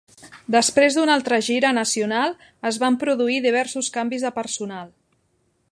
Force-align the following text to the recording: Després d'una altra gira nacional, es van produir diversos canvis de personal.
Després 0.53 0.95
d'una 0.99 1.13
altra 1.17 1.39
gira 1.47 1.73
nacional, 1.79 2.33
es 2.71 2.81
van 2.85 2.99
produir 3.05 3.39
diversos 3.45 3.95
canvis 3.99 4.25
de 4.29 4.33
personal. 4.39 4.89